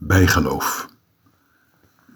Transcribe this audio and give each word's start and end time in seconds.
Bijgeloof. 0.00 0.88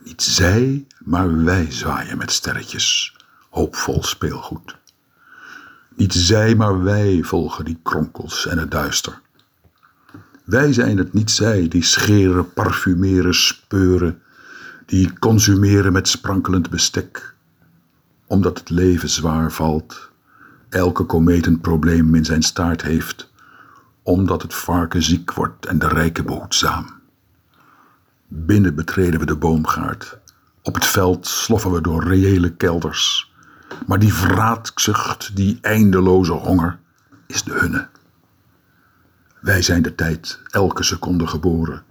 Niet 0.05 0.23
zij, 0.23 0.87
maar 1.05 1.45
wij 1.45 1.71
zwaaien 1.71 2.19
met 2.19 2.31
sterretjes, 2.31 3.17
hoopvol 3.51 4.03
speelgoed. 4.03 4.77
Niet 5.97 6.13
zij, 6.13 6.55
maar 6.55 6.83
wij 6.83 7.23
volgen 7.23 7.65
die 7.65 7.79
kronkels 7.83 8.47
en 8.47 8.59
het 8.59 8.71
duister. 8.71 9.21
Wij 10.45 10.73
zijn 10.73 10.99
het, 10.99 11.13
niet 11.13 11.31
zij, 11.31 11.69
die 11.69 11.83
scheren, 11.83 12.53
parfumeren, 12.53 13.35
speuren, 13.35 14.23
die 14.87 15.19
consumeren 15.19 15.93
met 15.93 16.09
sprankelend 16.09 16.71
bestek. 16.71 17.35
Omdat 18.27 18.59
het 18.59 18.71
leven 18.71 19.09
zwaar 19.09 19.53
valt, 19.53 20.11
elke 20.69 21.05
komeet 21.05 21.47
een 21.47 21.61
probleem 21.61 22.15
in 22.15 22.25
zijn 22.25 22.43
staart 22.43 22.83
heeft, 22.83 23.31
omdat 24.03 24.43
het 24.43 24.55
varken 24.55 25.03
ziek 25.03 25.33
wordt 25.33 25.67
en 25.67 25.79
de 25.79 25.89
rijke 25.89 26.23
behoedzaam. 26.23 27.02
Binnen 28.35 28.75
betreden 28.75 29.21
we 29.21 29.27
de 29.27 29.37
boomgaard. 29.37 30.19
Op 30.63 30.75
het 30.75 30.87
veld 30.87 31.27
sloffen 31.27 31.73
we 31.73 31.81
door 31.81 32.05
reële 32.05 32.53
kelders. 32.53 33.33
Maar 33.87 33.99
die 33.99 34.15
vraatzucht, 34.15 35.37
die 35.37 35.59
eindeloze 35.61 36.33
honger, 36.33 36.79
is 37.27 37.43
de 37.43 37.53
hunne. 37.53 37.89
Wij 39.41 39.63
zijn 39.63 39.83
de 39.83 39.95
tijd, 39.95 40.41
elke 40.51 40.83
seconde 40.83 41.27
geboren. 41.27 41.83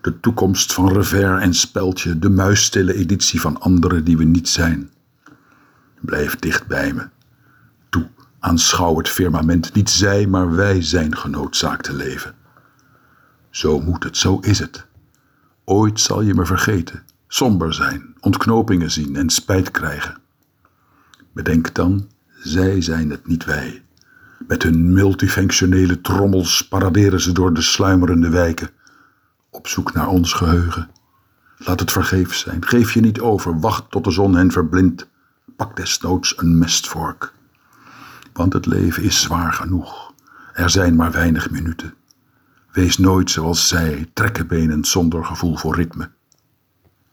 De 0.00 0.20
toekomst 0.20 0.72
van 0.72 0.92
revers 0.92 1.42
en 1.42 1.54
speldje, 1.54 2.18
de 2.18 2.30
muisstille 2.30 2.94
editie 2.94 3.40
van 3.40 3.60
anderen 3.60 4.04
die 4.04 4.16
we 4.16 4.24
niet 4.24 4.48
zijn. 4.48 4.90
Blijf 6.00 6.36
dicht 6.36 6.66
bij 6.66 6.92
me. 6.92 7.08
Toe, 7.88 8.08
aanschouw 8.38 8.96
het 8.96 9.08
firmament. 9.08 9.74
Niet 9.74 9.90
zij, 9.90 10.26
maar 10.26 10.54
wij 10.54 10.82
zijn 10.82 11.16
genoodzaakt 11.16 11.84
te 11.84 11.94
leven. 11.94 12.34
Zo 13.50 13.80
moet 13.80 14.04
het, 14.04 14.16
zo 14.16 14.38
is 14.38 14.58
het. 14.58 14.86
Ooit 15.68 16.00
zal 16.00 16.22
je 16.22 16.34
me 16.34 16.46
vergeten, 16.46 17.02
somber 17.28 17.74
zijn, 17.74 18.14
ontknopingen 18.20 18.90
zien 18.90 19.16
en 19.16 19.30
spijt 19.30 19.70
krijgen. 19.70 20.18
Bedenk 21.32 21.74
dan, 21.74 22.08
zij 22.38 22.82
zijn 22.82 23.10
het 23.10 23.26
niet 23.26 23.44
wij. 23.44 23.84
Met 24.46 24.62
hun 24.62 24.92
multifunctionele 24.92 26.00
trommels 26.00 26.68
paraderen 26.68 27.20
ze 27.20 27.32
door 27.32 27.54
de 27.54 27.62
sluimerende 27.62 28.28
wijken, 28.28 28.70
op 29.50 29.66
zoek 29.66 29.92
naar 29.92 30.08
ons 30.08 30.32
geheugen. 30.32 30.90
Laat 31.58 31.80
het 31.80 31.92
vergeefs 31.92 32.40
zijn, 32.40 32.66
geef 32.66 32.94
je 32.94 33.00
niet 33.00 33.20
over, 33.20 33.60
wacht 33.60 33.90
tot 33.90 34.04
de 34.04 34.10
zon 34.10 34.34
hen 34.34 34.52
verblindt. 34.52 35.08
Pak 35.56 35.76
desnoods 35.76 36.38
een 36.38 36.58
mestvork. 36.58 37.32
Want 38.32 38.52
het 38.52 38.66
leven 38.66 39.02
is 39.02 39.20
zwaar 39.20 39.52
genoeg. 39.52 40.12
Er 40.52 40.70
zijn 40.70 40.96
maar 40.96 41.12
weinig 41.12 41.50
minuten. 41.50 41.94
Wees 42.76 42.98
nooit 42.98 43.30
zoals 43.30 43.68
zij, 43.68 44.06
trekkenbenen 44.12 44.84
zonder 44.84 45.24
gevoel 45.24 45.56
voor 45.56 45.74
ritme. 45.76 46.10